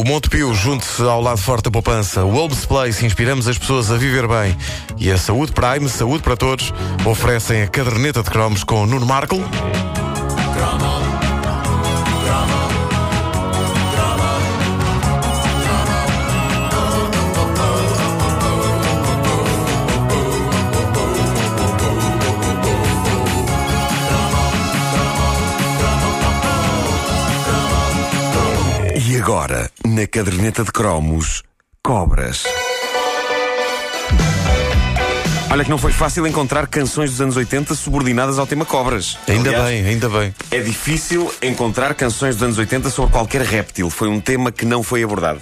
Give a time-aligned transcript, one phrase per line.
[0.00, 2.24] O Montepio junte-se ao lado forte da poupança.
[2.24, 4.56] O Olbs Place, inspiramos as pessoas a viver bem.
[4.96, 6.72] E a Saúde Prime, saúde para todos,
[7.04, 9.36] oferecem a caderneta de cromos com Nuno Marco.
[29.30, 31.44] Agora, na caderneta de cromos,
[31.84, 32.42] cobras.
[35.48, 39.16] Olha que não foi fácil encontrar canções dos anos 80 subordinadas ao tema cobras.
[39.28, 40.34] Ainda Aliás, bem, ainda bem.
[40.50, 43.88] É difícil encontrar canções dos anos 80 sobre qualquer réptil.
[43.88, 45.40] Foi um tema que não foi abordado.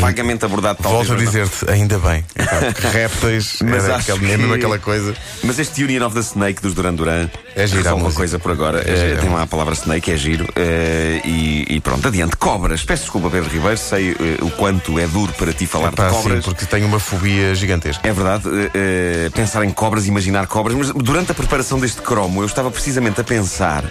[0.00, 1.06] Vagamente abordado, talvez.
[1.06, 1.30] Volto a não.
[1.30, 2.24] dizer-te, ainda bem.
[2.92, 5.14] Répteis, Mas era acho aquele- é mesmo que- aquela coisa.
[5.44, 8.50] Mas este Union of the Snake dos Duran Duran É gira a uma coisa por
[8.52, 8.80] agora.
[8.80, 9.20] É Eh, gira.
[9.20, 10.46] tem lá a palavra Snake, é giro.
[10.56, 12.36] Eh, e, e pronto, adiante.
[12.36, 12.82] Cobras.
[12.84, 16.14] Peço desculpa, Pedro Ribeiro, sei eh, o quanto é duro para ti falar Pá, de
[16.16, 16.44] sim, cobras.
[16.44, 18.06] porque tenho uma fobia gigantesca.
[18.08, 22.46] É verdade, eh, pensar em cobras, imaginar cobras, mas durante a preparação deste cromo eu
[22.46, 23.84] estava precisamente a pensar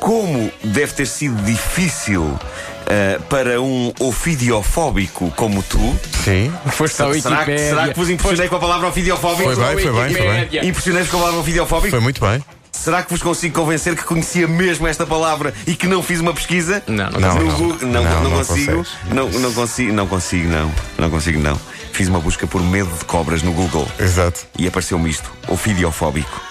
[0.00, 2.38] como deve ter sido difícil
[2.86, 5.96] eh, para um ofidiofóbico como tu.
[6.24, 6.52] Sim.
[6.72, 9.42] Foste à Será, que- será que vos impressionei com a palavra ofidiofóbico?
[9.54, 10.68] Foi bem, foi bem, foi bem.
[10.68, 11.90] Impressionei-vos com a palavra ofidiofóbico?
[11.90, 12.42] Foi muito bem.
[12.84, 16.34] Será que vos consigo convencer que conhecia mesmo esta palavra e que não fiz uma
[16.34, 16.82] pesquisa?
[16.86, 17.58] Não, não Não, não.
[17.58, 18.86] Não, Não, não não consigo.
[19.10, 20.70] Não, não consigo, não consigo, não.
[20.98, 21.58] Não consigo, não.
[21.94, 24.46] Fiz uma busca por medo de cobras no Google Exato.
[24.58, 26.42] e apareceu-me isto: ofidiofóbico.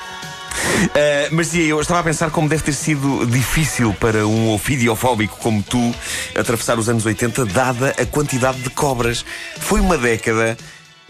[0.95, 5.37] Ah, mas dizia eu, estava a pensar como deve ter sido difícil para um ofidiofóbico
[5.37, 5.93] como tu
[6.35, 9.23] atravessar os anos 80, dada a quantidade de cobras.
[9.59, 10.57] Foi uma década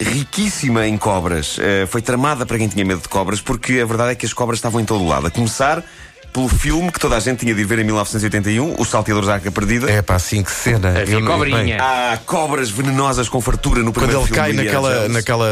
[0.04, 1.58] riquíssima em cobras.
[1.60, 4.34] Ah, foi tramada para quem tinha medo de cobras, porque a verdade é que as
[4.34, 5.28] cobras estavam em todo o lado.
[5.28, 5.84] A começar
[6.32, 9.52] pelo filme que toda a gente tinha de ver em 1981, Os Salteadores da Arca
[9.52, 9.92] Perdida.
[9.92, 10.90] É pá, assim que cena.
[11.02, 11.58] Havia Eu cobrinha.
[11.64, 15.12] bem, Há cobras venenosas com fartura no Quando primeiro ele filme cai naquela, Jones.
[15.12, 15.46] naquela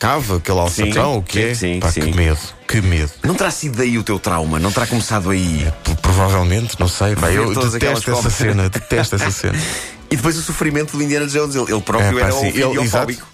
[0.00, 1.54] cava, aquele alçapão, o que é?
[1.54, 2.00] sim, Pá, sim.
[2.00, 3.12] que medo, que medo.
[3.22, 4.58] Não terá sido daí o teu trauma?
[4.58, 5.68] Não terá começado aí?
[5.84, 7.14] P- Provavelmente, não sei.
[7.14, 9.56] Pá, eu detesto essa cena, detesto essa cena.
[10.12, 11.54] E depois o sofrimento do Indiana Jones.
[11.54, 12.58] Ele, ele próprio É, pá, era sim, um ele-.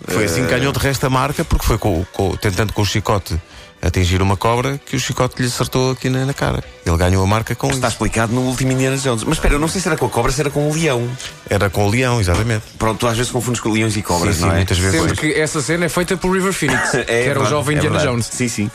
[0.07, 2.87] Foi assim que ganhou de resto a marca, porque foi com, com- tentando com o
[2.87, 3.41] chicote
[3.81, 6.63] atingir uma cobra que o chicote lhe acertou aqui na, na cara.
[6.85, 7.95] Ele ganhou a marca com Está isso.
[7.97, 9.23] explicado no último Indiana Jones.
[9.25, 11.07] Mas espera, eu não sei se era com a cobra, se era com o leão.
[11.51, 12.63] Era com o leão, exatamente.
[12.79, 14.57] Pronto, tu às vezes confundes com leões e cobras, Sim, sim, não é?
[14.57, 15.01] muitas vezes.
[15.01, 17.79] Sendo que essa cena é feita por River Phoenix, que era o verdade, jovem é
[17.79, 18.13] Indiana verdade.
[18.17, 18.27] Jones.
[18.33, 18.71] Sim, sim.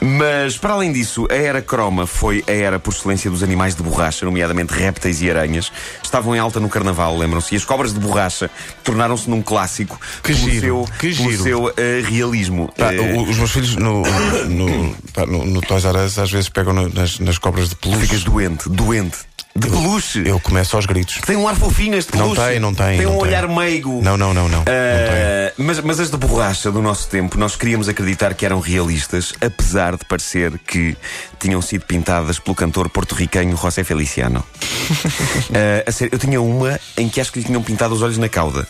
[0.00, 3.82] Mas, para além disso, a era croma foi a era por excelência dos animais de
[3.82, 5.70] borracha, nomeadamente répteis e aranhas.
[6.02, 7.54] Estavam em alta no carnaval, lembram-se?
[7.54, 8.50] E as cobras de borracha
[8.82, 11.42] tornaram-se num clássico Que pelo giro, seu, que pelo giro.
[11.42, 12.72] seu eh, realismo.
[12.76, 14.02] Eh, o- os meus filhos no,
[14.44, 17.76] no, pá, no, no Toys R Us às vezes pegam no- nas, nas cobras de
[17.76, 18.00] peluche.
[18.02, 19.18] Ficas doente, doente.
[19.54, 20.22] De peluche.
[20.26, 21.20] Eu começo aos gritos.
[21.26, 22.50] Tem um ar fofinho este Não peluche.
[22.52, 24.00] tem, não tem, Tem não um olhar meigo.
[24.02, 24.58] Não, não, não, não.
[24.58, 24.74] não tem.
[24.74, 29.34] Ah, mas, mas as de borracha do nosso tempo, nós queríamos acreditar que eram realistas,
[29.42, 30.96] apesar de parecer que
[31.38, 34.42] tinham sido pintadas pelo cantor porto-riquenho José Feliciano.
[35.54, 38.16] Ah, a sério, eu tinha uma em que acho que lhe tinham pintado os olhos
[38.16, 38.66] na cauda.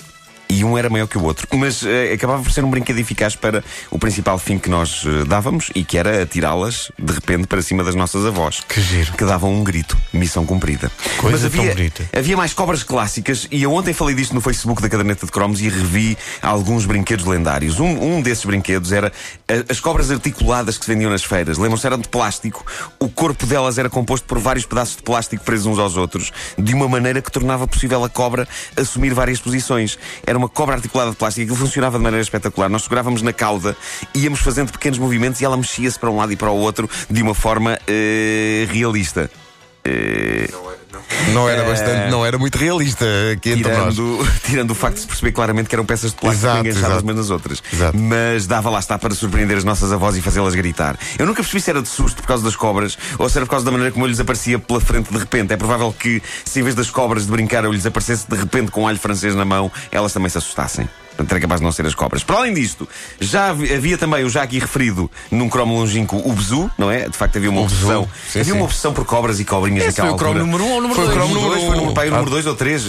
[0.54, 1.46] E um era maior que o outro.
[1.56, 5.24] Mas eh, acabava por ser um brinquedo eficaz para o principal fim que nós eh,
[5.24, 8.60] dávamos e que era atirá-las de repente para cima das nossas avós.
[8.68, 9.12] Que giro.
[9.14, 9.96] Que davam um grito.
[10.12, 10.90] Missão cumprida.
[11.16, 12.04] Coisa Mas tão havia, bonita.
[12.14, 15.60] Havia mais cobras clássicas e eu ontem falei disto no Facebook da caderneta de cromos
[15.62, 17.80] e revi alguns brinquedos lendários.
[17.80, 19.08] Um, um desses brinquedos era
[19.48, 21.56] a- as cobras articuladas que se vendiam nas feiras.
[21.56, 21.86] Lembram-se?
[21.86, 22.64] Eram de plástico.
[22.98, 26.74] O corpo delas era composto por vários pedaços de plástico presos uns aos outros, de
[26.74, 28.46] uma maneira que tornava possível a cobra
[28.76, 29.98] assumir várias posições.
[30.26, 32.68] Era uma cobra articulada de plástico, aquilo funcionava de maneira espetacular.
[32.68, 33.76] Nós segurávamos na cauda,
[34.12, 37.22] íamos fazendo pequenos movimentos e ela mexia-se para um lado e para o outro de
[37.22, 39.30] uma forma eh, realista.
[41.32, 43.94] Não era bastante, não era muito realista aqui entre nós.
[43.94, 46.88] tirando, tirando o facto de se perceber claramente que eram peças de plástico Exato, enganchadas
[46.90, 47.04] exato.
[47.04, 47.62] umas nas outras.
[47.72, 47.96] Exato.
[47.98, 50.96] Mas dava lá está para surpreender as nossas avós e fazê-las gritar.
[51.18, 53.50] Eu nunca percebi se era de susto por causa das cobras ou se era por
[53.50, 55.52] causa da maneira como eu lhes aparecia pela frente de repente.
[55.52, 58.70] É provável que, se em vez das cobras de brincar eu lhes aparecesse de repente
[58.70, 60.88] com um alho francês na mão, elas também se assustassem.
[61.16, 62.24] Portanto, era capaz de não ser as cobras.
[62.24, 62.88] Para além disto,
[63.20, 67.08] já havi- havia também o já aqui referido num cromo longínquo o bezu, não é?
[67.08, 68.08] De facto havia uma O obsessão.
[68.30, 68.58] sim, havia sim.
[68.58, 70.52] uma obsessão por cobras e cobrinhas Esse naquela foi o cromo altura.
[70.58, 71.18] número 1 um ou número Foi o 2?
[71.18, 71.88] cromo Número dois, número foi um.
[71.88, 72.30] no, pá, o número Ah.
[72.30, 72.84] 2 ou 3.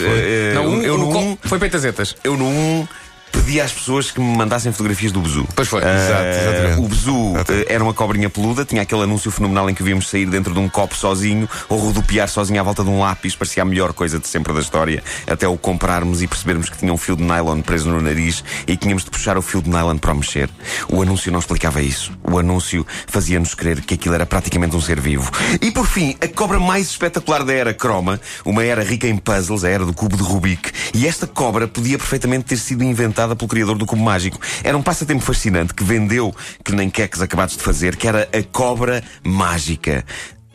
[0.55, 2.15] Não, um, eu o no co- 1 foi pentazetas.
[2.23, 2.87] eu no 1
[3.33, 5.45] pedi às pessoas que me mandassem fotografias do Bezu.
[5.55, 5.81] Pois foi.
[5.81, 6.79] Uh, Exato, exatamente.
[6.79, 10.25] O Bezu uh, era uma cobrinha peluda, tinha aquele anúncio fenomenal em que víamos sair
[10.25, 13.65] dentro de um copo sozinho ou rodopiar sozinho à volta de um lápis, parecia a
[13.65, 17.15] melhor coisa de sempre da história, até o comprarmos e percebermos que tinha um fio
[17.15, 20.15] de nylon preso no nariz e tínhamos de puxar o fio de nylon para o
[20.15, 20.49] mexer.
[20.87, 22.11] O anúncio não explicava isso.
[22.23, 25.29] O anúncio fazia-nos crer que aquilo era praticamente um ser vivo.
[25.61, 29.63] E por fim, a cobra mais espetacular da era Chroma, uma era rica em puzzles,
[29.63, 33.47] a era do cubo de Rubik, e esta cobra podia perfeitamente ter sido inventada pelo
[33.47, 34.39] criador do cubo mágico.
[34.63, 38.43] Era um passatempo fascinante que vendeu, que nem queques acabados de fazer, que era a
[38.51, 40.05] cobra mágica.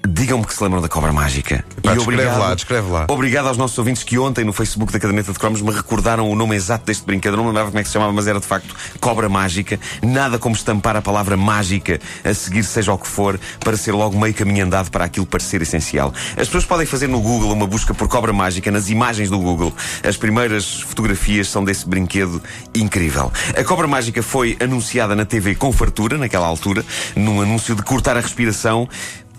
[0.06, 1.64] Digam-me que se lembram da cobra mágica.
[1.82, 3.06] Pá, descreve lá, descreve lá.
[3.08, 6.36] Obrigado aos nossos ouvintes que ontem no Facebook da Caderneta de Cromos me recordaram o
[6.36, 7.36] nome exato deste brinquedo.
[7.36, 9.78] Não me lembrava como é que se chamava, mas era de facto cobra mágica.
[10.02, 14.18] Nada como estampar a palavra mágica a seguir, seja o que for, para ser logo
[14.18, 16.14] meio caminho andado para aquilo parecer essencial.
[16.32, 19.74] As pessoas podem fazer no Google uma busca por cobra mágica nas imagens do Google.
[20.04, 22.40] As primeiras fotografias são desse brinquedo
[22.72, 23.32] incrível.
[23.56, 26.84] A cobra mágica foi anunciada na TV com fartura, naquela altura,
[27.16, 28.88] num anúncio de cortar a respiração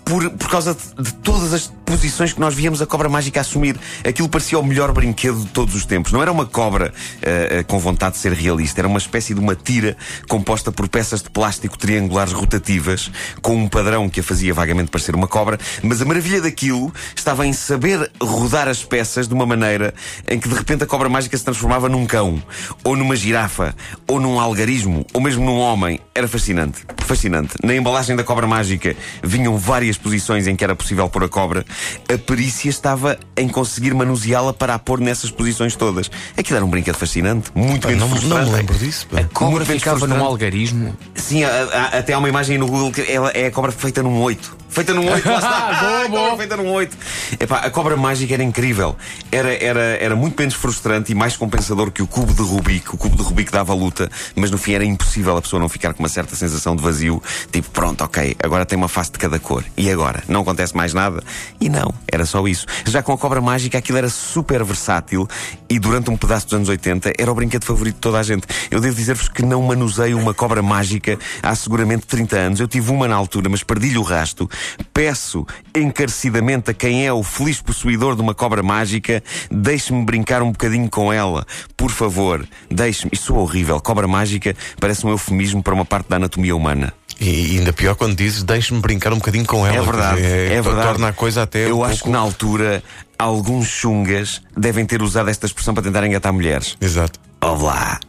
[0.04, 3.76] por, por causa de, de, todas as posições que nós víamos a cobra mágica assumir.
[4.06, 6.12] Aquilo parecia o melhor brinquedo de todos os tempos.
[6.12, 9.40] Não era uma cobra uh, uh, com vontade de ser realista, era uma espécie de
[9.40, 9.96] uma tira
[10.28, 13.10] composta por peças de plástico triangulares rotativas,
[13.42, 17.44] com um padrão que a fazia vagamente parecer uma cobra, mas a maravilha daquilo estava
[17.44, 19.92] em saber rodar as peças de uma maneira
[20.28, 22.40] em que de repente a cobra mágica se transformava num cão,
[22.84, 23.74] ou numa girafa,
[24.06, 25.98] ou num algarismo, ou mesmo num homem.
[26.14, 26.84] Era fascinante.
[26.98, 27.54] Fascinante.
[27.64, 28.94] Na embalagem da cobra mágica
[29.24, 31.64] vinham várias posições em que era possível pôr a cobra,
[32.12, 36.10] a perícia estava em conseguir manuseá-la para a pôr nessas posições todas.
[36.36, 38.44] Aquilo era um brinquedo fascinante, muito menos não, frustrante.
[38.44, 39.06] não me lembro disso.
[39.10, 39.20] pá.
[39.20, 40.96] A cobra ficava num algarismo.
[41.14, 41.48] Sim, há-
[41.92, 44.56] há- até há uma imagem no Google que ela é a cobra feita num 8.
[44.70, 45.80] Feita num 8, lá está.
[45.80, 46.36] Boa, boa.
[46.36, 46.96] feita num 8.
[47.40, 48.96] Epá, a cobra mágica era incrível.
[49.30, 52.94] Era, era, era muito menos frustrante e mais compensador que o cubo de Rubik.
[52.94, 55.92] O cubo de Rubik dava luta, mas no fim era impossível a pessoa não ficar
[55.92, 57.20] com uma certa sensação de vazio.
[57.50, 59.64] Tipo, pronto, ok, agora tem uma face de cada cor.
[59.76, 60.22] E agora?
[60.28, 61.22] Não acontece mais nada?
[61.60, 62.66] E não, era só isso.
[62.86, 65.28] Já com a cobra mágica aquilo era super versátil
[65.68, 68.46] e durante um pedaço dos anos 80 era o brinquedo favorito de toda a gente.
[68.70, 72.60] Eu devo dizer-vos que não manuseio uma cobra mágica há seguramente 30 anos.
[72.60, 74.48] Eu tive uma na altura, mas perdi-lhe o rasto.
[74.92, 80.52] Peço encarecidamente a quem é o feliz possuidor de uma cobra mágica, deixe-me brincar um
[80.52, 81.46] bocadinho com ela.
[81.76, 83.10] Por favor, deixe-me.
[83.12, 83.80] Isto soa horrível.
[83.80, 86.92] Cobra mágica parece um eufemismo para uma parte da anatomia humana.
[87.20, 89.76] E ainda pior quando dizes deixe-me brincar um bocadinho com ela.
[89.76, 90.86] É verdade, dizer, é verdade.
[90.88, 91.68] Torna a coisa até.
[91.68, 92.04] Eu um acho pouco...
[92.04, 92.82] que na altura
[93.18, 96.76] alguns chungas devem ter usado esta expressão para tentar engatar mulheres.
[96.80, 97.20] Exato.
[97.42, 98.00] Olá,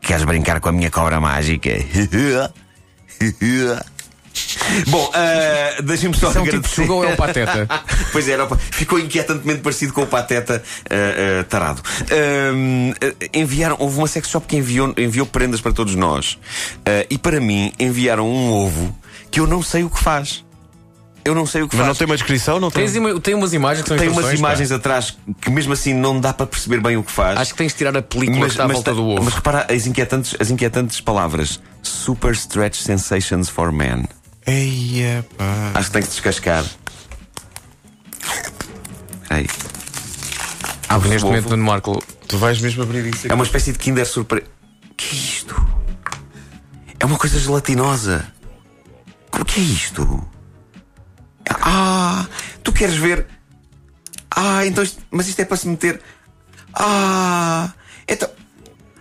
[0.00, 1.70] queres brincar com a minha cobra mágica?
[4.88, 7.08] Bom, uh, deixem-me só Isso é um tipo de agradecer.
[7.10, 7.68] é um pateta?
[8.12, 11.82] pois era, opa, ficou inquietantemente parecido com o Pateta uh, uh, tarado.
[12.54, 12.94] Um, uh,
[13.32, 16.32] enviaram, houve uma sex shop que enviou, enviou prendas para todos nós.
[16.78, 18.96] Uh, e para mim enviaram um ovo
[19.30, 20.44] que eu não sei o que faz.
[21.22, 21.98] Eu não sei o que Mas não faz.
[21.98, 22.58] tem uma descrição?
[22.58, 22.86] Não tem.
[22.88, 24.48] Ima- tem umas imagens que são Tem umas instruções, pá.
[24.48, 27.38] imagens atrás que mesmo assim não dá para perceber bem o que faz.
[27.38, 29.22] Acho que tens de tirar a película que está à volta do ovo.
[29.24, 31.60] mas repara as inquietantes, as inquietantes palavras.
[31.82, 34.06] Super Stretch Sensations for Men.
[34.46, 35.72] Eia, pá.
[35.74, 36.64] Acho que tem que descascar.
[39.30, 39.46] Ei.
[40.88, 41.56] Abre neste momento ovo.
[41.56, 42.02] no Marco.
[42.26, 43.34] Tu vais mesmo abrir isso É aqui.
[43.34, 44.46] uma espécie de Kinder Surpresa.
[44.96, 45.66] que é isto?
[46.98, 48.26] É uma coisa gelatinosa.
[49.38, 50.28] O que é isto?
[51.48, 52.26] Ah,
[52.62, 53.26] tu queres ver?
[54.34, 56.00] Ah, então isto, mas isto é para se meter.
[56.74, 57.72] Ah,
[58.08, 58.28] então.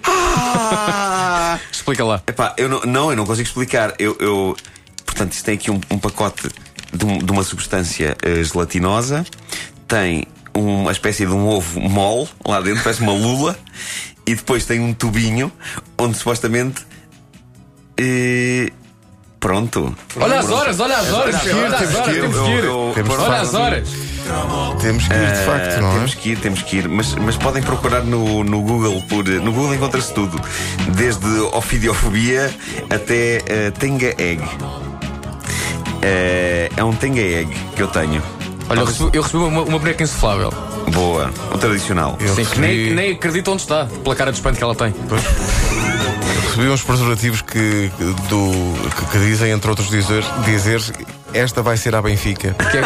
[0.03, 1.59] Ah!
[1.71, 2.21] Explica lá.
[2.27, 3.93] Epá, eu não, não, eu não consigo explicar.
[3.99, 4.55] Eu, eu-
[5.19, 6.49] portanto, isto tem aqui um, um pacote
[6.93, 9.25] de, um- de uma substância eh, gelatinosa,
[9.87, 13.57] tem uma espécie de um ovo mole lá dentro, parece uma lula,
[14.25, 15.51] e depois tem um tubinho
[15.97, 16.85] onde supostamente.
[17.97, 18.69] eh,
[19.39, 19.95] pronto.
[20.15, 22.21] Olha as horas, olha as horas, olha as temos horas, que ir.
[22.21, 22.67] temos que ir.
[22.69, 23.89] Olha facto- as horas.
[24.81, 25.93] Temos que ir de facto, Ah, não é?
[25.95, 26.87] temos que ir, temos que ir.
[26.87, 29.25] Mas, mas podem procurar no, no Google por.
[29.25, 30.39] No Google encontra-se tudo.
[30.95, 32.53] Desde ofidiofobia
[32.89, 34.41] até uh, Tenga Egg.
[36.01, 38.21] Eh, é um Tenga Egg que eu tenho.
[38.69, 40.53] Olha, eu recebi, eu recebi uma, uma boneca insuflável.
[40.91, 42.17] Boa, o tradicional.
[42.19, 44.75] Eu Sim, que nem, recebi, nem acredito onde está, pela cara de espanto que ela
[44.75, 44.93] tem.
[46.47, 47.91] recebi uns preservativos que,
[48.29, 50.91] do, que, que dizem, entre outros dizer, dizeres,
[51.33, 52.53] esta vai ser a Benfica.
[52.71, 52.81] Que é-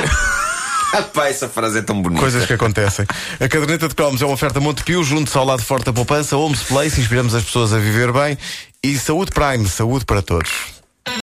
[0.95, 2.21] Ah, pá, essa frase é tão bonita.
[2.21, 3.03] Coisas que acontecem.
[3.39, 6.61] A caderneta de cromos é uma oferta Montepio, junto ao lado forte da poupança, Homes
[6.61, 8.37] Place, inspiramos as pessoas a viver bem
[8.83, 10.51] e Saúde Prime, saúde para todos.